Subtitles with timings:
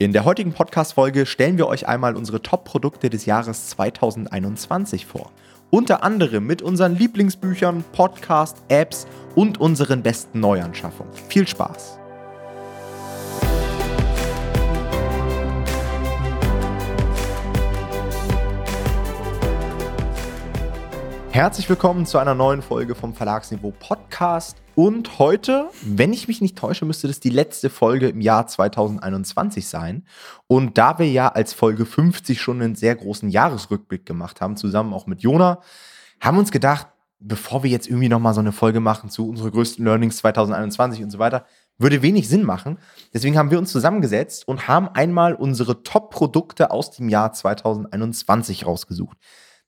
[0.00, 5.32] In der heutigen Podcast-Folge stellen wir euch einmal unsere Top-Produkte des Jahres 2021 vor.
[5.70, 11.12] Unter anderem mit unseren Lieblingsbüchern, Podcast, Apps und unseren besten Neuanschaffungen.
[11.28, 11.98] Viel Spaß!
[21.32, 24.58] Herzlich willkommen zu einer neuen Folge vom Verlagsniveau Podcast.
[24.78, 29.66] Und heute, wenn ich mich nicht täusche, müsste das die letzte Folge im Jahr 2021
[29.66, 30.04] sein.
[30.46, 34.94] Und da wir ja als Folge 50 schon einen sehr großen Jahresrückblick gemacht haben, zusammen
[34.94, 35.62] auch mit Jona,
[36.20, 36.86] haben wir uns gedacht,
[37.18, 41.10] bevor wir jetzt irgendwie nochmal so eine Folge machen zu unseren größten Learnings 2021 und
[41.10, 41.44] so weiter,
[41.76, 42.78] würde wenig Sinn machen.
[43.12, 49.18] Deswegen haben wir uns zusammengesetzt und haben einmal unsere Top-Produkte aus dem Jahr 2021 rausgesucht.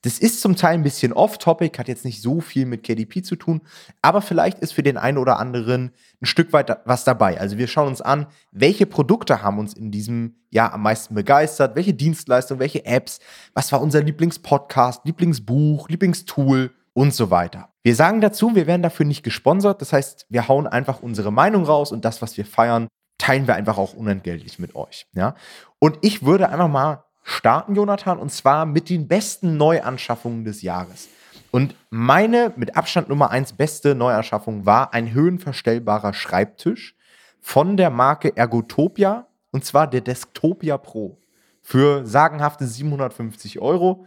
[0.03, 3.37] Das ist zum Teil ein bisschen off-topic, hat jetzt nicht so viel mit KDP zu
[3.37, 3.61] tun,
[4.01, 5.93] aber vielleicht ist für den einen oder anderen
[6.23, 7.39] ein Stück weit was dabei.
[7.39, 11.77] Also wir schauen uns an, welche Produkte haben uns in diesem Jahr am meisten begeistert,
[11.77, 13.21] welche Dienstleistungen, welche Apps,
[13.53, 17.69] was war unser Lieblingspodcast, Lieblingsbuch, Lieblingstool und so weiter.
[17.83, 21.65] Wir sagen dazu, wir werden dafür nicht gesponsert, das heißt, wir hauen einfach unsere Meinung
[21.65, 25.07] raus und das, was wir feiern, teilen wir einfach auch unentgeltlich mit euch.
[25.13, 25.35] Ja?
[25.79, 31.09] Und ich würde einfach mal starten, Jonathan, und zwar mit den besten Neuanschaffungen des Jahres.
[31.51, 36.95] Und meine mit Abstand Nummer eins beste Neuanschaffung war ein höhenverstellbarer Schreibtisch
[37.41, 41.19] von der Marke Ergotopia, und zwar der Desktopia Pro.
[41.63, 44.07] Für sagenhafte 750 Euro.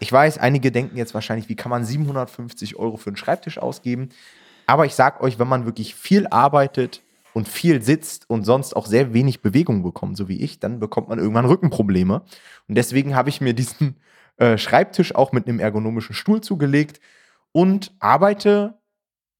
[0.00, 4.08] Ich weiß, einige denken jetzt wahrscheinlich, wie kann man 750 Euro für einen Schreibtisch ausgeben?
[4.66, 7.02] Aber ich sag euch, wenn man wirklich viel arbeitet,
[7.34, 11.08] und viel sitzt und sonst auch sehr wenig Bewegung bekommt, so wie ich, dann bekommt
[11.08, 12.22] man irgendwann Rückenprobleme.
[12.68, 13.96] Und deswegen habe ich mir diesen
[14.38, 17.00] äh, Schreibtisch auch mit einem ergonomischen Stuhl zugelegt
[17.52, 18.78] und arbeite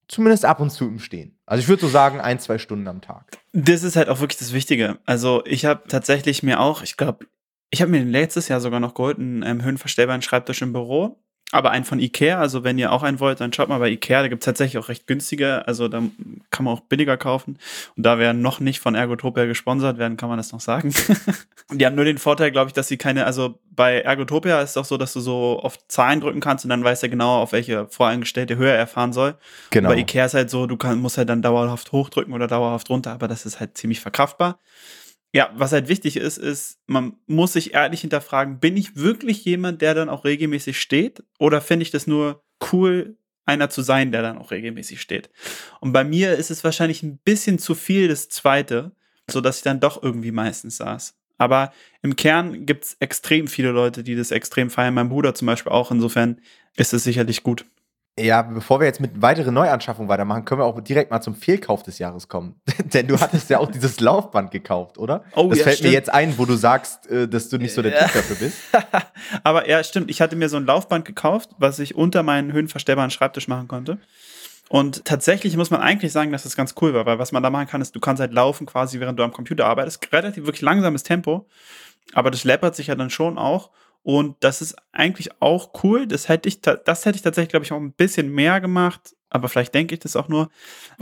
[0.08, 1.38] zumindest ab und zu im Stehen.
[1.46, 3.38] Also ich würde so sagen, ein, zwei Stunden am Tag.
[3.52, 4.98] Das ist halt auch wirklich das Wichtige.
[5.06, 7.26] Also ich habe tatsächlich mir auch, ich glaube,
[7.70, 11.16] ich habe mir letztes Jahr sogar noch geholt, einen ähm, höhenverstellbaren Schreibtisch im Büro
[11.54, 14.22] aber einen von Ikea, also wenn ihr auch einen wollt, dann schaut mal bei Ikea,
[14.22, 16.02] da gibt es tatsächlich auch recht günstige, also da
[16.54, 17.58] kann man auch billiger kaufen.
[17.96, 20.94] Und da wir noch nicht von Ergotopia gesponsert werden, kann man das noch sagen.
[21.72, 24.76] die haben nur den Vorteil, glaube ich, dass sie keine, also bei Ergotopia ist es
[24.76, 27.52] auch so, dass du so oft Zahlen drücken kannst und dann weiß er genau, auf
[27.52, 29.36] welche voreingestellte Höhe er fahren soll.
[29.70, 29.88] Genau.
[29.88, 32.88] Und bei Ikea ist halt so, du kann, musst halt dann dauerhaft hochdrücken oder dauerhaft
[32.88, 34.60] runter, aber das ist halt ziemlich verkraftbar.
[35.32, 39.82] Ja, was halt wichtig ist, ist, man muss sich ehrlich hinterfragen, bin ich wirklich jemand,
[39.82, 41.24] der dann auch regelmäßig steht?
[41.40, 45.30] Oder finde ich das nur cool, einer zu sein, der dann auch regelmäßig steht?
[45.80, 48.92] Und bei mir ist es wahrscheinlich ein bisschen zu viel das Zweite,
[49.30, 51.14] sodass ich dann doch irgendwie meistens saß.
[51.36, 51.72] Aber
[52.02, 54.94] im Kern gibt es extrem viele Leute, die das extrem feiern.
[54.94, 55.90] Mein Bruder zum Beispiel auch.
[55.90, 56.40] Insofern
[56.76, 57.64] ist es sicherlich gut.
[58.18, 61.82] Ja, bevor wir jetzt mit weiteren Neuanschaffungen weitermachen, können wir auch direkt mal zum Fehlkauf
[61.82, 62.60] des Jahres kommen.
[62.94, 65.24] Denn du hattest ja auch dieses Laufband gekauft, oder?
[65.34, 65.90] Oh, das ja, fällt stimmt.
[65.90, 68.58] mir jetzt ein, wo du sagst, äh, dass du nicht so der Typ dafür bist.
[69.42, 70.10] Aber ja, stimmt.
[70.10, 73.98] Ich hatte mir so ein Laufband gekauft, was ich unter meinen höhenverstellbaren Schreibtisch machen konnte.
[74.68, 77.50] Und tatsächlich muss man eigentlich sagen, dass das ganz cool war, weil was man da
[77.50, 80.12] machen kann, ist, du kannst halt laufen quasi, während du am Computer arbeitest.
[80.12, 81.46] Relativ wirklich langsames Tempo.
[82.12, 83.70] Aber das läppert sich ja dann schon auch.
[84.04, 86.06] Und das ist eigentlich auch cool.
[86.06, 89.16] Das hätte ich, das hätte ich tatsächlich, glaube ich, auch ein bisschen mehr gemacht.
[89.30, 90.50] Aber vielleicht denke ich das auch nur.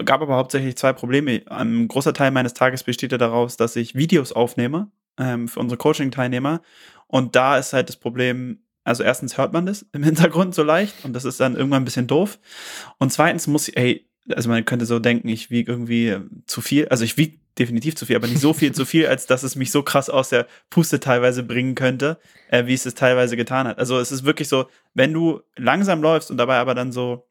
[0.04, 1.42] Gab aber hauptsächlich zwei Probleme.
[1.46, 5.78] Ein großer Teil meines Tages besteht ja daraus, dass ich Videos aufnehme ähm, für unsere
[5.78, 6.62] Coaching-Teilnehmer.
[7.08, 11.04] Und da ist halt das Problem, also erstens hört man das im Hintergrund so leicht
[11.04, 12.38] und das ist dann irgendwann ein bisschen doof.
[12.98, 16.86] Und zweitens muss ich, ey, also man könnte so denken, ich wiege irgendwie zu viel.
[16.88, 19.56] Also ich wiege definitiv zu viel, aber nicht so viel zu viel, als dass es
[19.56, 22.18] mich so krass aus der Puste teilweise bringen könnte,
[22.48, 23.78] äh, wie es es teilweise getan hat.
[23.78, 27.28] Also es ist wirklich so, wenn du langsam läufst und dabei aber dann so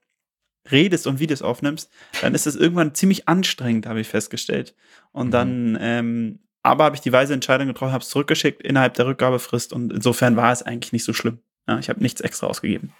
[0.70, 1.90] redest und Videos aufnimmst,
[2.22, 4.76] dann ist es irgendwann ziemlich anstrengend, habe ich festgestellt.
[5.12, 5.32] Und mhm.
[5.32, 9.74] dann, ähm, aber habe ich die weise Entscheidung getroffen, habe es zurückgeschickt innerhalb der Rückgabefrist
[9.74, 11.40] und insofern war es eigentlich nicht so schlimm.
[11.68, 12.94] Ja, ich habe nichts extra ausgegeben.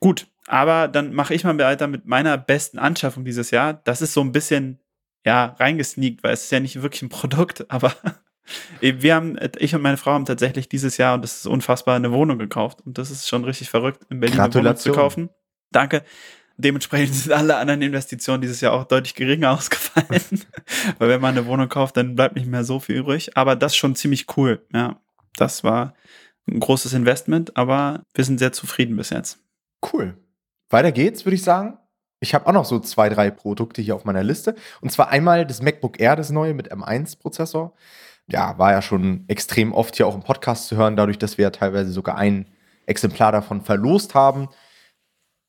[0.00, 3.74] Gut, aber dann mache ich mal weiter mit meiner besten Anschaffung dieses Jahr.
[3.74, 4.80] Das ist so ein bisschen
[5.24, 7.94] ja, reingesneakt, weil es ist ja nicht wirklich ein Produkt, aber
[8.80, 12.12] wir haben, ich und meine Frau haben tatsächlich dieses Jahr, und das ist unfassbar, eine
[12.12, 12.80] Wohnung gekauft.
[12.84, 15.30] Und das ist schon richtig verrückt, in Berlin eine Wohnung zu kaufen.
[15.70, 16.02] Danke.
[16.56, 20.22] Dementsprechend sind alle anderen Investitionen dieses Jahr auch deutlich geringer ausgefallen.
[20.98, 23.36] Weil wenn man eine Wohnung kauft, dann bleibt nicht mehr so viel übrig.
[23.36, 24.66] Aber das ist schon ziemlich cool.
[24.72, 25.00] Ja,
[25.36, 25.94] das war
[26.50, 29.38] ein großes Investment, aber wir sind sehr zufrieden bis jetzt.
[29.92, 30.16] Cool.
[30.70, 31.78] Weiter geht's, würde ich sagen.
[32.20, 34.56] Ich habe auch noch so zwei, drei Produkte hier auf meiner Liste.
[34.80, 37.72] Und zwar einmal das MacBook Air, das neue mit M1-Prozessor.
[38.28, 41.44] Ja, war ja schon extrem oft hier auch im Podcast zu hören, dadurch, dass wir
[41.44, 42.46] ja teilweise sogar ein
[42.86, 44.48] Exemplar davon verlost haben.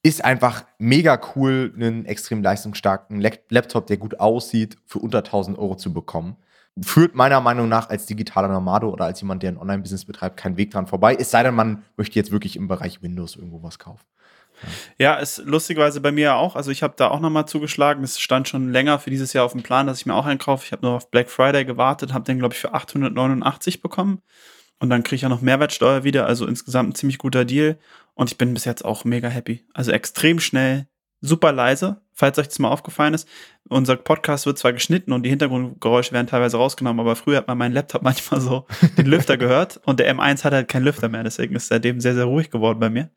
[0.04, 3.20] Ist einfach mega cool, einen extrem leistungsstarken
[3.50, 6.38] Laptop, der gut aussieht, für unter 1000 Euro zu bekommen.
[6.82, 10.56] führt meiner Meinung nach als digitaler Nomade oder als jemand, der ein Online-Business betreibt, kein
[10.56, 11.16] Weg dran vorbei.
[11.20, 14.06] Es sei denn, man möchte jetzt wirklich im Bereich Windows irgendwo was kaufen.
[14.98, 16.56] Ja, ist lustigerweise bei mir auch.
[16.56, 18.04] Also ich habe da auch nochmal zugeschlagen.
[18.04, 20.40] Es stand schon länger für dieses Jahr auf dem Plan, dass ich mir auch einen
[20.40, 20.66] kaufe.
[20.66, 24.22] Ich habe nur auf Black Friday gewartet, habe den, glaube ich, für 889 bekommen.
[24.80, 26.26] Und dann kriege ich ja noch Mehrwertsteuer wieder.
[26.26, 27.78] Also insgesamt ein ziemlich guter Deal.
[28.14, 29.66] Und ich bin bis jetzt auch mega happy.
[29.74, 30.88] Also extrem schnell,
[31.22, 33.28] super leise, falls euch das mal aufgefallen ist.
[33.68, 37.58] Unser Podcast wird zwar geschnitten und die Hintergrundgeräusche werden teilweise rausgenommen, aber früher hat man
[37.58, 38.66] meinen Laptop manchmal so
[38.98, 41.24] den Lüfter gehört und der M1 hat halt keinen Lüfter mehr.
[41.24, 43.10] Deswegen ist seitdem sehr, sehr ruhig geworden bei mir.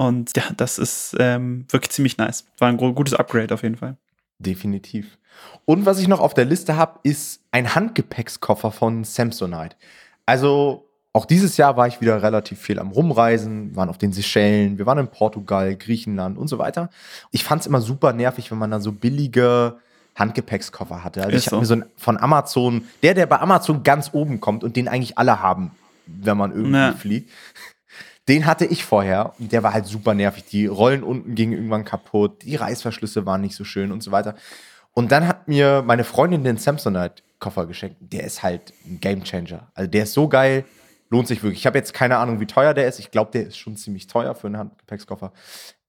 [0.00, 2.46] Und ja, das ist ähm, wirklich ziemlich nice.
[2.56, 3.98] War ein gutes Upgrade auf jeden Fall.
[4.38, 5.18] Definitiv.
[5.66, 9.76] Und was ich noch auf der Liste habe, ist ein Handgepäckskoffer von Samsonite.
[10.24, 14.14] Also auch dieses Jahr war ich wieder relativ viel am Rumreisen, wir waren auf den
[14.14, 16.88] Seychellen, wir waren in Portugal, Griechenland und so weiter.
[17.30, 19.76] Ich fand es immer super nervig, wenn man da so billige
[20.16, 21.24] Handgepäckskoffer hatte.
[21.24, 21.74] Also Ist ich habe so.
[21.74, 25.18] mir so ein, von Amazon, der, der bei Amazon ganz oben kommt und den eigentlich
[25.18, 25.72] alle haben,
[26.06, 26.92] wenn man irgendwie ja.
[26.92, 27.30] fliegt.
[28.30, 30.44] Den hatte ich vorher und der war halt super nervig.
[30.44, 34.36] Die Rollen unten gingen irgendwann kaputt, die Reißverschlüsse waren nicht so schön und so weiter.
[34.92, 37.96] Und dann hat mir meine Freundin den Samsonite-Koffer geschenkt.
[38.00, 39.70] Der ist halt ein Gamechanger.
[39.74, 40.64] Also der ist so geil
[41.10, 41.60] lohnt sich wirklich.
[41.60, 42.98] Ich habe jetzt keine Ahnung, wie teuer der ist.
[42.98, 45.32] Ich glaube, der ist schon ziemlich teuer für einen Handgepäckskoffer.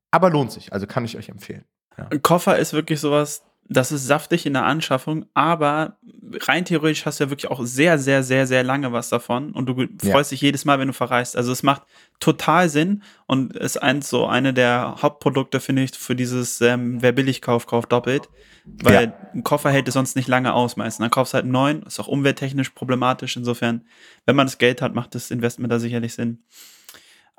[0.10, 0.74] Aber lohnt sich.
[0.74, 1.64] Also kann ich euch empfehlen.
[1.98, 2.08] Ja.
[2.10, 5.98] Ein Koffer ist wirklich sowas, das ist saftig in der Anschaffung, aber
[6.42, 9.66] rein theoretisch hast du ja wirklich auch sehr, sehr, sehr, sehr lange was davon und
[9.66, 10.36] du freust ja.
[10.36, 11.38] dich jedes Mal, wenn du verreist.
[11.38, 11.84] Also es macht
[12.20, 17.14] total Sinn und ist eins so eine der Hauptprodukte, finde ich, für dieses ähm, wer
[17.14, 18.28] billig kauft, kauft doppelt.
[18.66, 19.14] Weil ja.
[19.34, 21.04] ein Koffer hält es sonst nicht lange aus meistens.
[21.04, 23.38] Dann kaufst du halt einen neuen, ist auch umwelttechnisch problematisch.
[23.38, 23.86] Insofern,
[24.26, 26.44] wenn man das Geld hat, macht das Investment da sicherlich Sinn.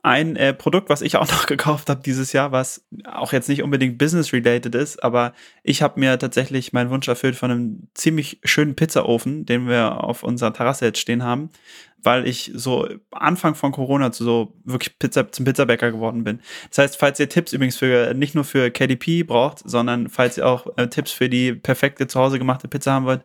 [0.04, 3.62] Ein äh, Produkt, was ich auch noch gekauft habe dieses Jahr, was auch jetzt nicht
[3.62, 5.32] unbedingt business-related ist, aber
[5.62, 10.24] ich habe mir tatsächlich meinen Wunsch erfüllt von einem ziemlich schönen Pizzaofen, den wir auf
[10.24, 11.50] unserer Terrasse jetzt stehen haben,
[12.02, 16.40] weil ich so Anfang von Corona zu so wirklich Pizza, zum Pizzabäcker geworden bin.
[16.70, 20.48] Das heißt, falls ihr Tipps übrigens für nicht nur für KDP braucht, sondern falls ihr
[20.48, 23.24] auch äh, Tipps für die perfekte zu Hause gemachte Pizza haben wollt,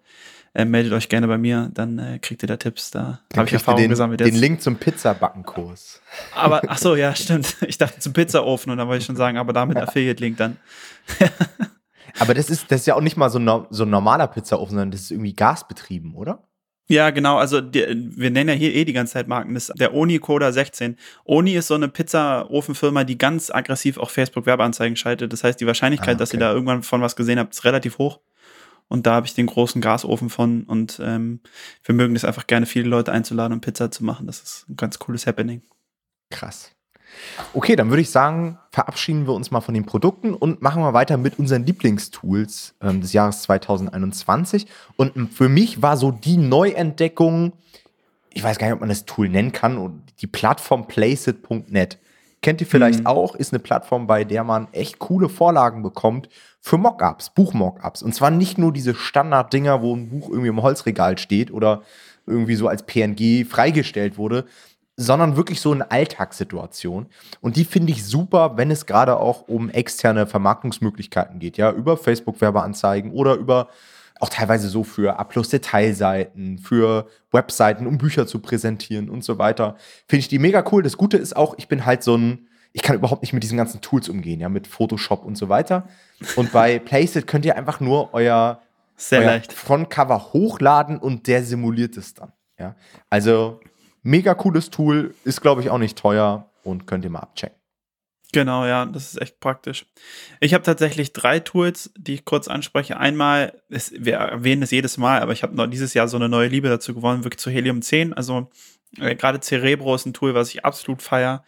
[0.58, 2.90] äh, meldet euch gerne bei mir, dann äh, kriegt ihr da Tipps.
[2.90, 4.22] Da habe ich Erfahrung den, gesammelt.
[4.22, 4.34] Jetzt.
[4.34, 6.02] Den Link zum Pizzabackenkurs.
[6.34, 7.58] Aber, ach so, ja, stimmt.
[7.68, 10.58] Ich dachte zum Pizzaofen und dann wollte ich schon sagen, aber damit Affiliate-Link dann.
[12.20, 14.72] aber das ist, das ist ja auch nicht mal so, no, so ein normaler Pizzaofen,
[14.72, 16.44] sondern das ist irgendwie gasbetrieben, oder?
[16.88, 17.38] Ja, genau.
[17.38, 19.54] Also die, wir nennen ja hier eh die ganze Zeit Marken.
[19.54, 20.98] Das ist der Oni Coda 16.
[21.26, 25.32] Oni ist so eine Pizzaofenfirma, die ganz aggressiv auch Facebook-Werbeanzeigen schaltet.
[25.34, 26.20] Das heißt, die Wahrscheinlichkeit, ah, okay.
[26.20, 28.22] dass ihr da irgendwann von was gesehen habt, ist relativ hoch.
[28.90, 30.64] Und da habe ich den großen Gasofen von.
[30.64, 31.42] Und ähm,
[31.84, 34.28] wir mögen das einfach gerne, viele Leute einzuladen und Pizza zu machen.
[34.28, 35.62] Das ist ein ganz cooles Happening.
[36.30, 36.72] Krass.
[37.54, 40.94] Okay, dann würde ich sagen, verabschieden wir uns mal von den Produkten und machen wir
[40.94, 44.68] weiter mit unseren Lieblingstools ähm, des Jahres 2021.
[44.98, 47.54] Und für mich war so die Neuentdeckung,
[48.34, 51.98] ich weiß gar nicht, ob man das Tool nennen kann, die Plattform placeit.net.
[52.42, 53.08] Kennt ihr vielleicht mhm.
[53.08, 56.30] auch, ist eine Plattform, bei der man echt coole Vorlagen bekommt
[56.62, 58.04] für Mockups, Buchmockups.
[58.04, 61.82] Und zwar nicht nur diese Standarddinger, wo ein Buch irgendwie im Holzregal steht oder
[62.26, 64.46] irgendwie so als PNG freigestellt wurde,
[64.98, 67.08] sondern wirklich so in Alltagssituationen.
[67.40, 71.98] Und die finde ich super, wenn es gerade auch um externe Vermarktungsmöglichkeiten geht, ja, über
[71.98, 73.70] Facebook-Werbeanzeigen oder über
[74.20, 79.76] auch teilweise so für A-Plus-Detailseiten, für Webseiten, um Bücher zu präsentieren und so weiter.
[80.08, 80.84] Finde ich die mega cool.
[80.84, 83.58] Das Gute ist auch, ich bin halt so ein, ich kann überhaupt nicht mit diesen
[83.58, 85.88] ganzen Tools umgehen, ja, mit Photoshop und so weiter.
[86.36, 88.62] Und bei Placeit könnt ihr einfach nur euer,
[88.96, 89.42] Sehr euer.
[89.54, 92.34] Frontcover hochladen und der simuliert es dann.
[92.60, 92.76] Ja.
[93.10, 93.60] Also
[94.04, 97.57] mega cooles Tool, ist glaube ich auch nicht teuer und könnt ihr mal abchecken.
[98.34, 99.86] Genau, ja, das ist echt praktisch.
[100.42, 102.98] Ich habe tatsächlich drei Tools, die ich kurz anspreche.
[102.98, 106.50] Einmal, ist, wir erwähnen es jedes Mal, aber ich habe dieses Jahr so eine neue
[106.50, 108.14] Liebe dazu gewonnen, wirklich zu Helium 10.
[108.14, 108.50] Also
[109.00, 111.44] äh, gerade Cerebro ist ein Tool, was ich absolut feiere,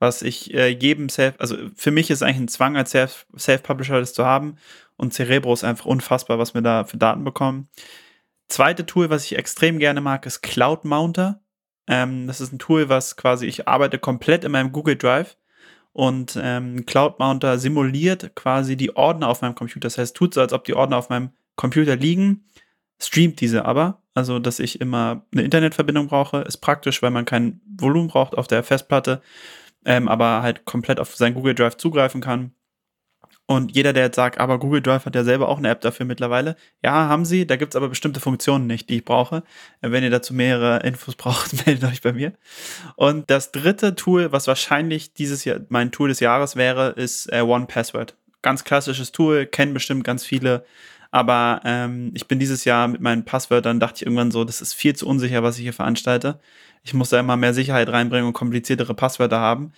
[0.00, 4.12] was ich äh, jedem Self, also für mich ist eigentlich ein Zwang als Self-Publisher das
[4.12, 4.56] zu haben
[4.96, 7.68] und Cerebro ist einfach unfassbar, was wir da für Daten bekommen.
[8.48, 11.40] Zweite Tool, was ich extrem gerne mag, ist Cloud Mounter.
[11.86, 15.36] Ähm, das ist ein Tool, was quasi, ich arbeite komplett in meinem Google Drive
[15.94, 19.86] und ähm, Cloud Mounter simuliert quasi die Ordner auf meinem Computer.
[19.86, 22.48] Das heißt, tut so, als ob die Ordner auf meinem Computer liegen,
[23.00, 24.02] streamt diese aber.
[24.12, 28.48] Also, dass ich immer eine Internetverbindung brauche, ist praktisch, weil man kein Volumen braucht auf
[28.48, 29.22] der Festplatte,
[29.84, 32.53] ähm, aber halt komplett auf sein Google Drive zugreifen kann.
[33.46, 36.06] Und jeder, der jetzt sagt, aber Google Drive hat ja selber auch eine App dafür
[36.06, 36.56] mittlerweile.
[36.82, 37.46] Ja, haben sie.
[37.46, 39.42] Da gibt es aber bestimmte Funktionen nicht, die ich brauche.
[39.82, 42.32] Äh, wenn ihr dazu mehrere Infos braucht, meldet euch bei mir.
[42.96, 47.40] Und das dritte Tool, was wahrscheinlich dieses Jahr mein Tool des Jahres wäre, ist äh,
[47.40, 48.16] One Password.
[48.40, 50.64] Ganz klassisches Tool, kennen bestimmt ganz viele.
[51.14, 54.72] Aber ähm, ich bin dieses Jahr mit meinen Passwörtern, dachte ich irgendwann so, das ist
[54.72, 56.40] viel zu unsicher, was ich hier veranstalte.
[56.82, 59.72] Ich muss da immer mehr Sicherheit reinbringen und kompliziertere Passwörter haben.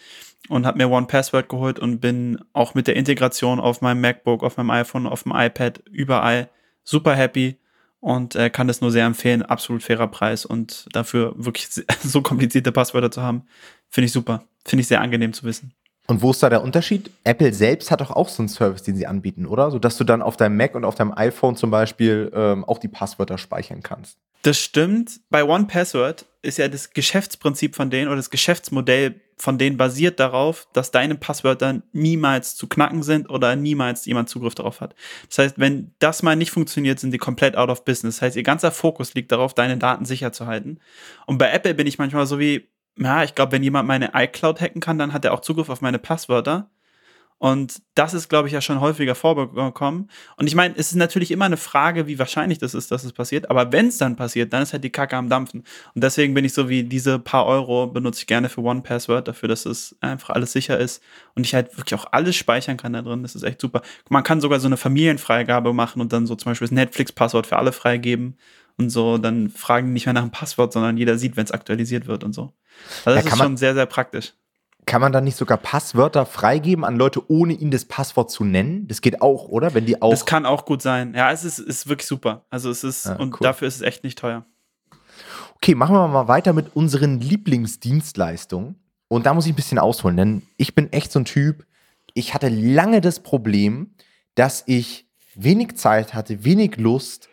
[0.48, 4.42] Und habe mir One Password geholt und bin auch mit der Integration auf meinem MacBook,
[4.42, 6.48] auf meinem iPhone, auf dem iPad, überall
[6.84, 7.58] super happy
[8.00, 9.42] und äh, kann das nur sehr empfehlen.
[9.42, 11.68] Absolut fairer Preis und dafür wirklich
[12.02, 13.42] so komplizierte Passwörter zu haben,
[13.90, 14.44] finde ich super.
[14.64, 15.74] Finde ich sehr angenehm zu wissen.
[16.06, 17.10] Und wo ist da der Unterschied?
[17.24, 19.70] Apple selbst hat doch auch so einen Service, den sie anbieten, oder?
[19.70, 22.78] So dass du dann auf deinem Mac und auf deinem iPhone zum Beispiel ähm, auch
[22.78, 24.18] die Passwörter speichern kannst.
[24.42, 25.20] Das stimmt.
[25.30, 30.18] Bei One Password ist ja das Geschäftsprinzip von denen oder das Geschäftsmodell von denen basiert
[30.18, 34.94] darauf, dass deine Passwörter niemals zu knacken sind oder niemals jemand Zugriff darauf hat.
[35.28, 38.16] Das heißt, wenn das mal nicht funktioniert, sind die komplett out of business.
[38.16, 40.78] Das heißt, ihr ganzer Fokus liegt darauf, deine Daten sicher zu halten.
[41.26, 42.66] Und bei Apple bin ich manchmal so wie,
[42.98, 45.80] ja, ich glaube, wenn jemand meine iCloud hacken kann, dann hat er auch Zugriff auf
[45.80, 46.70] meine Passwörter.
[47.38, 50.10] Und das ist, glaube ich, ja schon häufiger vorgekommen.
[50.38, 53.12] Und ich meine, es ist natürlich immer eine Frage, wie wahrscheinlich das ist, dass es
[53.12, 53.50] passiert.
[53.50, 55.62] Aber wenn es dann passiert, dann ist halt die Kacke am Dampfen.
[55.94, 59.28] Und deswegen bin ich so wie diese paar Euro benutze ich gerne für One Password,
[59.28, 61.02] dafür, dass es einfach alles sicher ist
[61.34, 63.22] und ich halt wirklich auch alles speichern kann da drin.
[63.22, 63.82] Das ist echt super.
[64.08, 67.58] Man kann sogar so eine Familienfreigabe machen und dann so zum Beispiel das Netflix-Passwort für
[67.58, 68.38] alle freigeben
[68.78, 69.18] und so.
[69.18, 72.24] Dann fragen die nicht mehr nach dem Passwort, sondern jeder sieht, wenn es aktualisiert wird
[72.24, 72.52] und so.
[73.04, 74.34] Also das ja, ist schon sehr, sehr praktisch.
[74.86, 78.86] Kann man dann nicht sogar Passwörter freigeben an Leute, ohne ihnen das Passwort zu nennen?
[78.86, 79.74] Das geht auch, oder?
[79.74, 80.10] Wenn die auch.
[80.10, 81.12] Das kann auch gut sein.
[81.14, 82.44] Ja, es ist, ist wirklich super.
[82.50, 83.38] Also es ist, ja, und cool.
[83.42, 84.46] dafür ist es echt nicht teuer.
[85.56, 88.76] Okay, machen wir mal weiter mit unseren Lieblingsdienstleistungen.
[89.08, 91.64] Und da muss ich ein bisschen ausholen, denn ich bin echt so ein Typ,
[92.14, 93.94] ich hatte lange das Problem,
[94.34, 97.28] dass ich wenig Zeit hatte, wenig Lust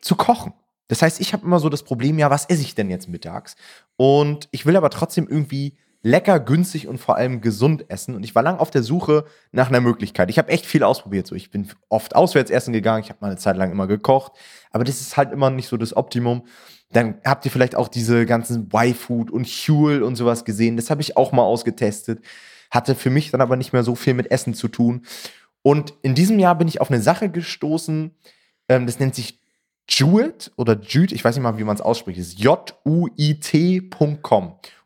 [0.00, 0.52] zu kochen.
[0.88, 3.56] Das heißt, ich habe immer so das Problem, ja, was esse ich denn jetzt mittags?
[3.96, 8.14] Und ich will aber trotzdem irgendwie lecker, günstig und vor allem gesund essen.
[8.14, 10.28] Und ich war lang auf der Suche nach einer Möglichkeit.
[10.28, 11.26] Ich habe echt viel ausprobiert.
[11.26, 13.02] So, ich bin oft auswärts essen gegangen.
[13.02, 14.32] Ich habe mal eine Zeit lang immer gekocht.
[14.70, 16.46] Aber das ist halt immer nicht so das Optimum.
[16.90, 20.76] Dann habt ihr vielleicht auch diese ganzen Y-Food und Huel und sowas gesehen.
[20.76, 22.22] Das habe ich auch mal ausgetestet.
[22.70, 25.06] Hatte für mich dann aber nicht mehr so viel mit Essen zu tun.
[25.62, 28.14] Und in diesem Jahr bin ich auf eine Sache gestoßen.
[28.68, 29.40] Ähm, das nennt sich
[29.88, 34.04] Juit oder Juit, ich weiß nicht mal, wie man es ausspricht, ist J-U-I-T.com.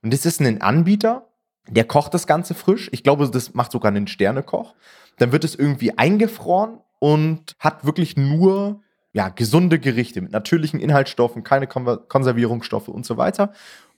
[0.02, 1.28] Und das ist ein Anbieter,
[1.69, 2.88] der kocht das Ganze frisch.
[2.93, 4.75] Ich glaube, das macht sogar einen Sternekoch.
[5.19, 8.81] Dann wird es irgendwie eingefroren und hat wirklich nur
[9.12, 13.52] ja, gesunde Gerichte mit natürlichen Inhaltsstoffen, keine Konservierungsstoffe und so weiter.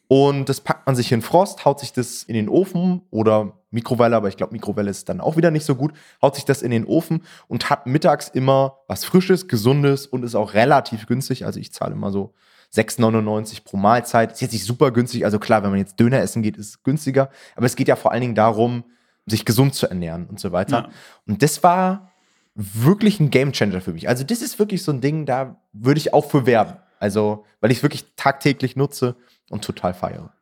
[0.09, 4.17] Und das packt man sich in Frost, haut sich das in den Ofen oder Mikrowelle,
[4.17, 6.71] aber ich glaube, Mikrowelle ist dann auch wieder nicht so gut, haut sich das in
[6.71, 11.47] den Ofen und hat mittags immer was Frisches, Gesundes und ist auch relativ günstig.
[11.47, 12.35] Also ich zahle immer so
[12.75, 14.33] 6,99 pro Mahlzeit.
[14.33, 15.25] Ist jetzt nicht super günstig.
[15.25, 17.31] Also klar, wenn man jetzt Döner essen geht, ist es günstiger.
[17.57, 18.85] Aber es geht ja vor allen Dingen darum,
[19.27, 20.77] sich gesund zu ernähren und so weiter.
[20.77, 20.89] Ja.
[21.27, 22.11] Und das war
[22.55, 24.09] wirklich ein Gamechanger für mich.
[24.09, 26.77] Also das ist wirklich so ein Ding, da würde ich auch für werben.
[26.99, 29.17] Also, weil ich es wirklich tagtäglich nutze
[29.49, 30.33] und total feiere.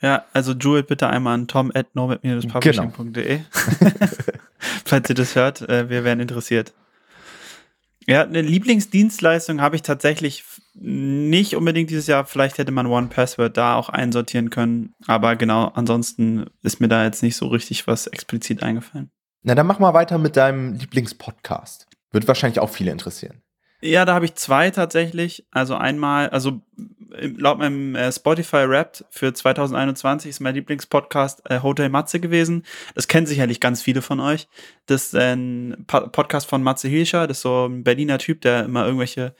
[0.00, 3.40] Ja, also Jewel bitte einmal an tom at publishingde genau.
[4.84, 6.72] Falls ihr das hört, äh, wir wären interessiert.
[8.06, 10.42] Ja, eine Lieblingsdienstleistung habe ich tatsächlich
[10.74, 12.24] nicht unbedingt dieses Jahr.
[12.24, 14.94] Vielleicht hätte man One Password da auch einsortieren können.
[15.06, 19.10] Aber genau, ansonsten ist mir da jetzt nicht so richtig was explizit eingefallen.
[19.42, 21.86] Na, dann mach mal weiter mit deinem Lieblingspodcast.
[22.10, 23.42] Wird wahrscheinlich auch viele interessieren.
[23.80, 25.46] Ja, da habe ich zwei tatsächlich.
[25.52, 26.60] Also einmal, also
[27.10, 32.64] laut meinem äh, Spotify Rap für 2021 ist mein Lieblingspodcast äh, Hotel Matze gewesen.
[32.94, 34.48] Das kennen sicherlich ganz viele von euch.
[34.86, 37.26] Das ist ein pa Podcast von Matze Hilscher.
[37.26, 39.34] Das ist so ein Berliner Typ, der immer irgendwelche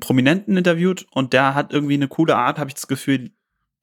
[0.00, 3.30] Prominenten interviewt und der hat irgendwie eine coole Art, habe ich das Gefühl,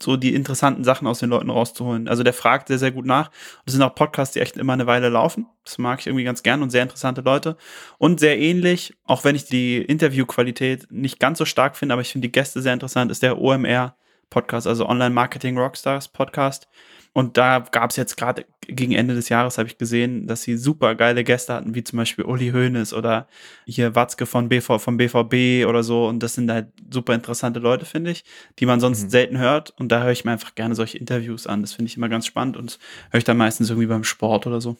[0.04, 2.08] so die interessanten Sachen aus den Leuten rauszuholen.
[2.08, 3.32] Also der fragt sehr, sehr gut nach.
[3.66, 5.48] Das sind auch Podcasts, die echt immer eine Weile laufen.
[5.64, 7.58] Das mag ich irgendwie ganz gern und sehr interessante Leute.
[7.98, 12.12] Und sehr ähnlich, auch wenn ich die Interviewqualität nicht ganz so stark finde, aber ich
[12.12, 13.96] finde die Gäste sehr interessant, ist der OMR
[14.30, 16.68] Podcast, also Online Marketing Rockstars Podcast.
[17.14, 20.58] Und da gab es jetzt gerade gegen Ende des Jahres, habe ich gesehen, dass sie
[20.58, 23.28] super geile Gäste hatten, wie zum Beispiel Uli Hoeneß oder
[23.66, 26.08] hier Watzke von BV, vom BVB oder so.
[26.08, 28.24] Und das sind halt super interessante Leute, finde ich,
[28.58, 29.10] die man sonst mhm.
[29.10, 29.74] selten hört.
[29.78, 31.62] Und da höre ich mir einfach gerne solche Interviews an.
[31.62, 32.80] Das finde ich immer ganz spannend und
[33.12, 34.76] höre ich dann meistens irgendwie beim Sport oder so.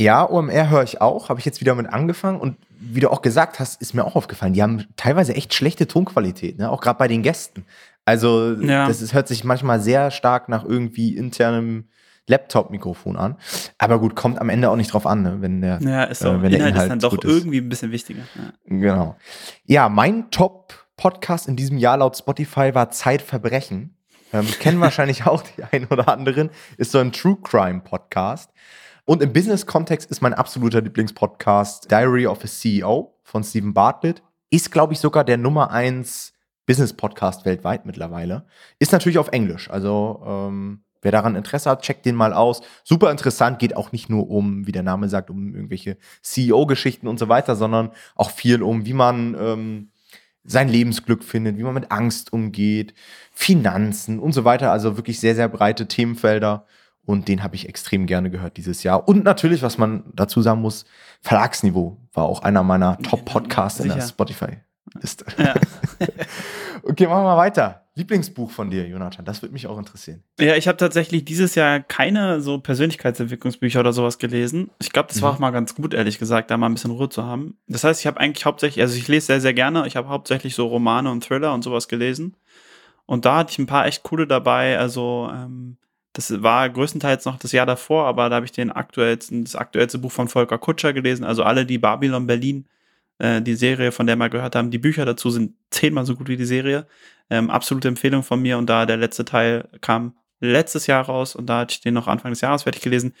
[0.00, 3.22] Ja, OMR höre ich auch, habe ich jetzt wieder mit angefangen und wie du auch
[3.22, 6.70] gesagt hast, ist mir auch aufgefallen, die haben teilweise echt schlechte Tonqualität, ne?
[6.70, 7.64] auch gerade bei den Gästen.
[8.08, 8.88] Also ja.
[8.88, 11.88] das ist, hört sich manchmal sehr stark nach irgendwie internem
[12.26, 13.36] Laptop-Mikrofon an.
[13.76, 15.36] Aber gut, kommt am Ende auch nicht drauf an, ne?
[15.40, 16.28] wenn der, ja, ist so.
[16.28, 18.22] äh, wenn Inhalt, der Inhalt ist dann doch irgendwie ein bisschen wichtiger.
[18.34, 18.52] Ja.
[18.64, 19.16] Genau.
[19.66, 23.94] Ja, mein Top-Podcast in diesem Jahr laut Spotify war Zeitverbrechen.
[24.32, 26.48] Ähm, kennen wahrscheinlich auch die einen oder anderen.
[26.78, 28.50] Ist so ein True Crime Podcast.
[29.04, 34.22] Und im Business-Kontext ist mein absoluter Lieblingspodcast Diary of a CEO von Stephen Bartlett.
[34.48, 36.32] ist, glaube ich, sogar der Nummer 1
[36.68, 38.44] Business-Podcast weltweit mittlerweile.
[38.78, 39.70] Ist natürlich auf Englisch.
[39.70, 42.60] Also ähm, wer daran Interesse hat, checkt den mal aus.
[42.84, 47.18] Super interessant, geht auch nicht nur um, wie der Name sagt, um irgendwelche CEO-Geschichten und
[47.18, 49.90] so weiter, sondern auch viel um, wie man ähm,
[50.44, 52.92] sein Lebensglück findet, wie man mit Angst umgeht,
[53.32, 54.70] Finanzen und so weiter.
[54.70, 56.66] Also wirklich sehr, sehr breite Themenfelder.
[57.06, 59.08] Und den habe ich extrem gerne gehört dieses Jahr.
[59.08, 60.84] Und natürlich, was man dazu sagen muss,
[61.22, 65.24] Verlagsniveau war auch einer meiner Top-Podcasts in der Spotify-Liste.
[65.38, 65.54] Ja.
[66.82, 67.84] okay, machen wir mal weiter.
[67.94, 69.24] Lieblingsbuch von dir, Jonathan?
[69.24, 70.22] Das würde mich auch interessieren.
[70.38, 74.70] Ja, ich habe tatsächlich dieses Jahr keine so Persönlichkeitsentwicklungsbücher oder sowas gelesen.
[74.78, 75.34] Ich glaube, das war mhm.
[75.36, 77.58] auch mal ganz gut, ehrlich gesagt, da mal ein bisschen Ruhe zu haben.
[77.66, 79.86] Das heißt, ich habe eigentlich hauptsächlich, also ich lese sehr, sehr gerne.
[79.86, 82.36] Ich habe hauptsächlich so Romane und Thriller und sowas gelesen.
[83.04, 84.78] Und da hatte ich ein paar echt coole dabei.
[84.78, 85.76] Also, ähm,
[86.12, 89.98] das war größtenteils noch das Jahr davor, aber da habe ich den aktuellsten, das aktuellste
[89.98, 91.24] Buch von Volker Kutscher gelesen.
[91.24, 92.66] Also alle, die Babylon Berlin,
[93.18, 96.28] äh, die Serie, von der wir gehört haben, die Bücher dazu sind zehnmal so gut
[96.28, 96.86] wie die Serie.
[97.30, 98.58] Ähm, absolute Empfehlung von mir.
[98.58, 102.06] Und da der letzte Teil kam letztes Jahr raus und da hatte ich den noch
[102.06, 103.14] Anfang des Jahres fertig gelesen.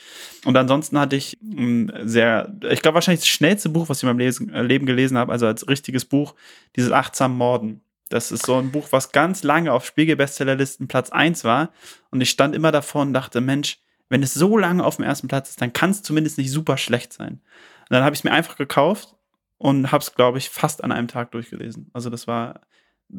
[0.44, 4.08] Und ansonsten hatte ich ein sehr, ich glaube wahrscheinlich das schnellste Buch, was ich in
[4.08, 6.34] meinem Lesen, äh, Leben gelesen habe, also als richtiges Buch,
[6.76, 7.80] dieses Achtsam Morden.
[8.08, 11.70] Das ist so ein Buch, was ganz lange auf Spiegel-Bestsellerlisten Platz 1 war.
[12.10, 13.78] Und ich stand immer davor und dachte, Mensch,
[14.08, 16.78] wenn es so lange auf dem ersten Platz ist, dann kann es zumindest nicht super
[16.78, 17.32] schlecht sein.
[17.32, 19.17] Und dann habe ich es mir einfach gekauft
[19.58, 21.90] und habe es, glaube ich, fast an einem Tag durchgelesen.
[21.92, 22.60] Also das war,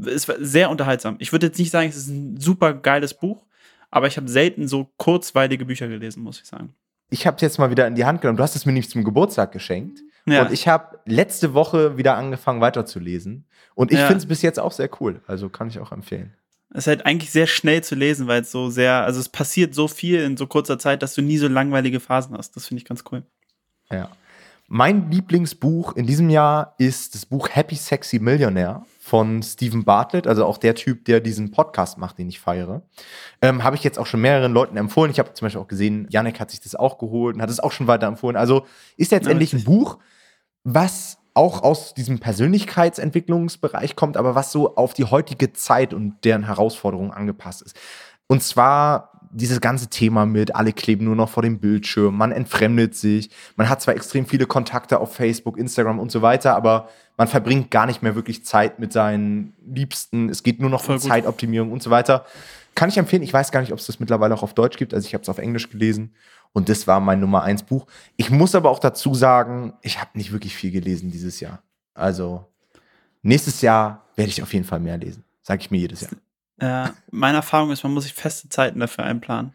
[0.05, 1.17] es war sehr unterhaltsam.
[1.19, 3.45] Ich würde jetzt nicht sagen, es ist ein super geiles Buch,
[3.91, 6.73] aber ich habe selten so kurzweilige Bücher gelesen, muss ich sagen.
[7.09, 8.37] Ich habe es jetzt mal wieder in die Hand genommen.
[8.37, 10.01] Du hast es mir nämlich zum Geburtstag geschenkt.
[10.25, 10.43] Ja.
[10.43, 13.45] Und ich habe letzte Woche wieder angefangen weiterzulesen.
[13.73, 14.05] Und ich ja.
[14.05, 15.21] finde es bis jetzt auch sehr cool.
[15.25, 16.33] Also kann ich auch empfehlen.
[16.71, 19.73] Es ist halt eigentlich sehr schnell zu lesen, weil es so sehr, also es passiert
[19.73, 22.55] so viel in so kurzer Zeit, dass du nie so langweilige Phasen hast.
[22.55, 23.23] Das finde ich ganz cool.
[23.91, 24.11] Ja.
[24.71, 30.45] Mein Lieblingsbuch in diesem Jahr ist das Buch Happy Sexy Millionaire von Stephen Bartlett, also
[30.45, 32.83] auch der Typ, der diesen Podcast macht, den ich feiere.
[33.41, 35.09] Ähm, Habe ich jetzt auch schon mehreren Leuten empfohlen.
[35.09, 37.59] Ich habe zum Beispiel auch gesehen, Yannick hat sich das auch geholt und hat es
[37.59, 38.35] auch schon weiter empfohlen.
[38.35, 39.97] Also ist jetzt ja, endlich ein Buch,
[40.63, 46.43] was auch aus diesem Persönlichkeitsentwicklungsbereich kommt, aber was so auf die heutige Zeit und deren
[46.43, 47.75] Herausforderungen angepasst ist.
[48.27, 52.95] Und zwar dieses ganze Thema mit, alle kleben nur noch vor dem Bildschirm, man entfremdet
[52.95, 57.27] sich, man hat zwar extrem viele Kontakte auf Facebook, Instagram und so weiter, aber man
[57.27, 61.01] verbringt gar nicht mehr wirklich Zeit mit seinen Liebsten, es geht nur noch Voll um
[61.01, 61.09] gut.
[61.09, 62.25] Zeitoptimierung und so weiter.
[62.75, 64.93] Kann ich empfehlen, ich weiß gar nicht, ob es das mittlerweile auch auf Deutsch gibt,
[64.93, 66.13] also ich habe es auf Englisch gelesen
[66.53, 67.85] und das war mein Nummer eins Buch.
[68.17, 71.61] Ich muss aber auch dazu sagen, ich habe nicht wirklich viel gelesen dieses Jahr.
[71.93, 72.45] Also
[73.21, 76.11] nächstes Jahr werde ich auf jeden Fall mehr lesen, sage ich mir jedes Jahr.
[76.61, 79.53] Ja, meine Erfahrung ist, man muss sich feste Zeiten dafür einplanen.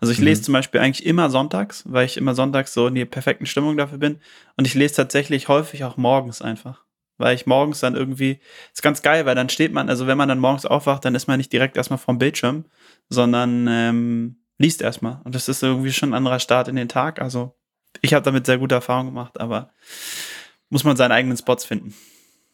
[0.00, 0.26] Also ich mhm.
[0.26, 3.76] lese zum Beispiel eigentlich immer sonntags, weil ich immer sonntags so in der perfekten Stimmung
[3.76, 4.18] dafür bin.
[4.56, 6.84] Und ich lese tatsächlich häufig auch morgens einfach.
[7.18, 8.40] Weil ich morgens dann irgendwie,
[8.72, 11.26] ist ganz geil, weil dann steht man, also wenn man dann morgens aufwacht, dann ist
[11.26, 12.64] man nicht direkt erstmal vorm Bildschirm,
[13.10, 15.20] sondern ähm, liest erstmal.
[15.24, 17.20] Und das ist irgendwie schon ein anderer Start in den Tag.
[17.20, 17.54] Also
[18.00, 19.70] ich habe damit sehr gute Erfahrungen gemacht, aber
[20.70, 21.94] muss man seine eigenen Spots finden.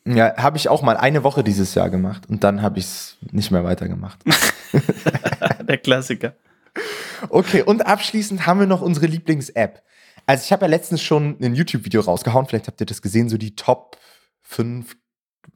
[0.06, 3.16] Ja, habe ich auch mal eine Woche dieses Jahr gemacht und dann habe ich es
[3.32, 4.18] nicht mehr weitergemacht.
[5.68, 6.34] Der Klassiker.
[7.28, 9.82] Okay, und abschließend haben wir noch unsere Lieblings-App.
[10.26, 13.36] Also ich habe ja letztens schon ein YouTube-Video rausgehauen, vielleicht habt ihr das gesehen, so
[13.36, 13.96] die Top
[14.42, 14.96] 5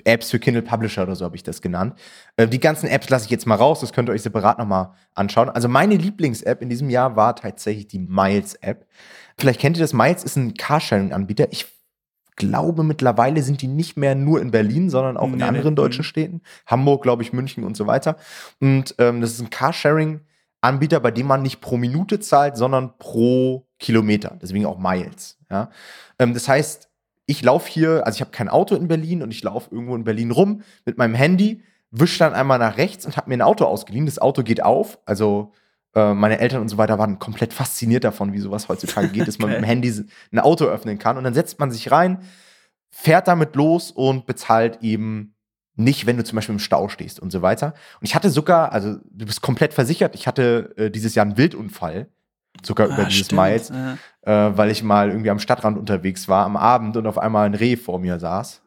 [0.05, 1.99] Apps für Kindle Publisher oder so habe ich das genannt.
[2.37, 4.93] Äh, die ganzen Apps lasse ich jetzt mal raus, das könnt ihr euch separat nochmal
[5.15, 5.49] anschauen.
[5.49, 8.87] Also meine Lieblings-App in diesem Jahr war tatsächlich die Miles-App.
[9.39, 11.49] Vielleicht kennt ihr das, Miles ist ein Carsharing-Anbieter.
[11.51, 11.67] Ich
[12.37, 16.43] glaube, mittlerweile sind die nicht mehr nur in Berlin, sondern auch in anderen deutschen Städten.
[16.67, 18.17] Hamburg, glaube ich, München und so weiter.
[18.61, 23.67] Und ähm, das ist ein Carsharing-Anbieter, bei dem man nicht pro Minute zahlt, sondern pro
[23.79, 24.39] Kilometer.
[24.41, 25.39] Deswegen auch Miles.
[25.51, 25.71] Ja?
[26.19, 26.89] Ähm, das heißt,
[27.27, 30.05] ich laufe hier, also ich habe kein Auto in Berlin und ich laufe irgendwo in
[30.05, 33.65] Berlin rum mit meinem Handy, wische dann einmal nach rechts und habe mir ein Auto
[33.65, 34.07] ausgeliehen.
[34.07, 35.53] Das Auto geht auf, also
[35.95, 39.39] äh, meine Eltern und so weiter waren komplett fasziniert davon, wie sowas heutzutage geht, dass
[39.39, 39.93] man mit dem Handy
[40.33, 41.17] ein Auto öffnen kann.
[41.17, 42.19] Und dann setzt man sich rein,
[42.91, 45.35] fährt damit los und bezahlt eben
[45.77, 47.75] nicht, wenn du zum Beispiel im Stau stehst und so weiter.
[48.01, 51.37] Und ich hatte sogar, also du bist komplett versichert, ich hatte äh, dieses Jahr einen
[51.37, 52.09] Wildunfall,
[52.63, 53.41] sogar ah, über dieses stimmt.
[53.41, 54.49] Miles, ja.
[54.49, 57.55] äh, weil ich mal irgendwie am Stadtrand unterwegs war am Abend und auf einmal ein
[57.55, 58.63] Reh vor mir saß.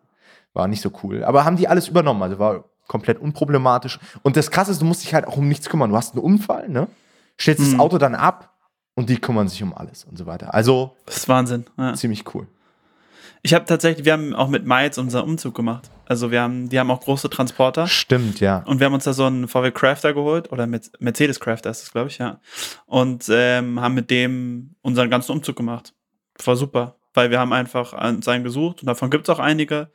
[0.53, 1.23] War nicht so cool.
[1.23, 3.99] Aber haben die alles übernommen, also war komplett unproblematisch.
[4.23, 5.89] Und das Krasse ist, du musst dich halt auch um nichts kümmern.
[5.89, 6.87] Du hast einen Unfall, ne?
[7.39, 7.71] Stellst mhm.
[7.71, 8.53] das Auto dann ab
[8.95, 10.53] und die kümmern sich um alles und so weiter.
[10.53, 10.95] Also.
[11.05, 11.65] Das ist Wahnsinn.
[11.77, 11.93] Ja.
[11.93, 12.47] Ziemlich cool.
[13.45, 15.91] Ich habe tatsächlich, wir haben auch mit Miles unseren Umzug gemacht.
[16.05, 17.87] Also wir haben, die haben auch große Transporter.
[17.87, 18.63] Stimmt, ja.
[18.65, 21.81] Und wir haben uns da so einen VW Crafter geholt oder mit Mercedes Crafter ist
[21.81, 22.39] das, glaube ich, ja.
[22.85, 25.93] Und ähm, haben mit dem unseren ganzen Umzug gemacht.
[26.45, 26.95] War super.
[27.13, 29.91] Weil wir haben einfach an seinen gesucht und davon gibt es auch einige.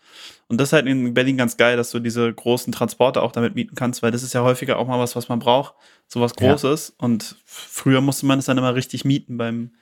[0.48, 3.54] Und das ist halt in Berlin ganz geil, dass du diese großen Transporte auch damit
[3.54, 5.74] mieten kannst, weil das ist ja häufiger auch mal was, was man braucht.
[6.07, 6.94] Sowas Großes.
[6.98, 7.04] Ja.
[7.04, 9.72] Und früher musste man es dann immer richtig mieten beim,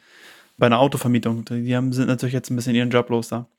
[0.58, 1.44] bei einer Autovermietung.
[1.44, 3.46] Die haben, sind natürlich jetzt ein bisschen ihren Job los da.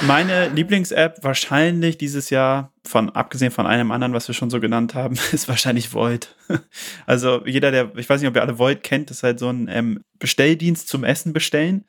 [0.00, 4.94] Meine Lieblings-App wahrscheinlich dieses Jahr, von abgesehen von einem anderen, was wir schon so genannt
[4.94, 6.34] haben, ist wahrscheinlich Void.
[7.06, 9.68] Also jeder, der, ich weiß nicht, ob ihr alle Void kennt, ist halt so ein
[9.70, 11.84] ähm, Bestelldienst zum Essen bestellen.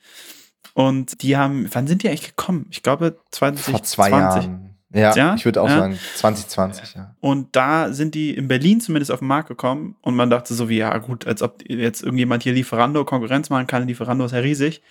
[0.74, 2.68] Und die haben, wann sind die eigentlich gekommen?
[2.72, 3.72] Ich glaube 2020.
[3.72, 4.74] Vor zwei Jahren.
[4.94, 5.80] Ja, ja, ich würde auch ja.
[5.80, 7.16] sagen 2020, ja.
[7.20, 10.70] Und da sind die in Berlin zumindest auf den Markt gekommen und man dachte so
[10.70, 13.88] wie, ja gut, als ob jetzt irgendjemand hier Lieferando Konkurrenz machen kann.
[13.88, 14.84] Lieferando ist ja riesig.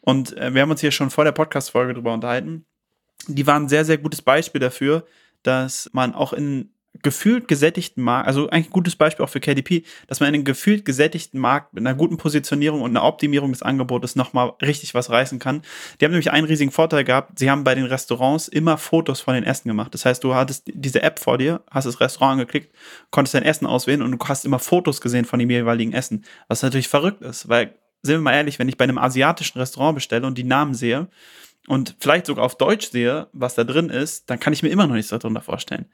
[0.00, 2.66] Und äh, wir haben uns hier schon vor der Podcast-Folge drüber unterhalten.
[3.26, 5.04] Die waren ein sehr, sehr gutes Beispiel dafür,
[5.42, 6.70] dass man auch in
[7.02, 10.44] gefühlt gesättigten Markt, also eigentlich ein gutes Beispiel auch für KDP, dass man in einem
[10.44, 15.10] gefühlt gesättigten Markt mit einer guten Positionierung und einer Optimierung des Angebotes nochmal richtig was
[15.10, 15.62] reißen kann.
[16.00, 17.38] Die haben nämlich einen riesigen Vorteil gehabt.
[17.38, 19.94] Sie haben bei den Restaurants immer Fotos von den Essen gemacht.
[19.94, 22.74] Das heißt, du hattest diese App vor dir, hast das Restaurant angeklickt,
[23.10, 26.24] konntest dein Essen auswählen und du hast immer Fotos gesehen von dem jeweiligen Essen.
[26.48, 29.96] Was natürlich verrückt ist, weil sind wir mal ehrlich, wenn ich bei einem asiatischen Restaurant
[29.96, 31.08] bestelle und die Namen sehe
[31.68, 34.86] und vielleicht sogar auf Deutsch sehe, was da drin ist, dann kann ich mir immer
[34.86, 35.86] noch nichts darunter vorstellen.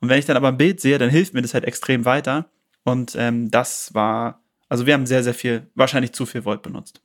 [0.00, 2.50] Und wenn ich dann aber ein Bild sehe, dann hilft mir das halt extrem weiter.
[2.84, 7.02] Und ähm, das war, also wir haben sehr, sehr viel, wahrscheinlich zu viel Volt benutzt.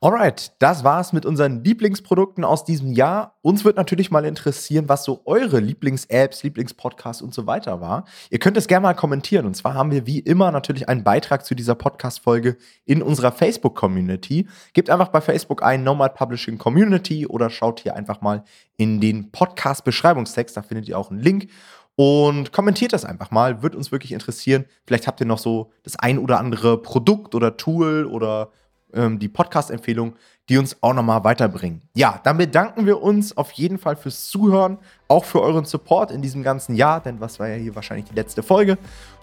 [0.00, 3.36] Alright, das war's mit unseren Lieblingsprodukten aus diesem Jahr.
[3.42, 8.04] Uns wird natürlich mal interessieren, was so eure Lieblings-Apps, Lieblingspodcasts und so weiter war.
[8.30, 9.44] Ihr könnt es gerne mal kommentieren.
[9.44, 14.46] Und zwar haben wir wie immer natürlich einen Beitrag zu dieser Podcast-Folge in unserer Facebook-Community.
[14.72, 18.44] Gebt einfach bei Facebook ein Nomad Publishing Community oder schaut hier einfach mal
[18.76, 20.56] in den Podcast-Beschreibungstext.
[20.56, 21.48] Da findet ihr auch einen Link.
[21.96, 24.66] Und kommentiert das einfach mal, wird uns wirklich interessieren.
[24.86, 28.52] Vielleicht habt ihr noch so das ein oder andere Produkt oder Tool oder
[28.92, 30.14] ähm, die Podcast-Empfehlung,
[30.48, 31.82] die uns auch nochmal weiterbringen.
[31.94, 36.22] Ja, dann bedanken wir uns auf jeden Fall fürs Zuhören, auch für euren Support in
[36.22, 38.78] diesem ganzen Jahr, denn was war ja hier wahrscheinlich die letzte Folge.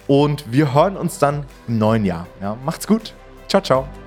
[0.08, 2.28] Und wir hören uns dann im neuen Jahr.
[2.42, 3.14] Ja, macht's gut.
[3.48, 4.05] Ciao, ciao.